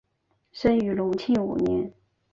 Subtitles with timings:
[0.51, 1.93] 生于隆庆五年。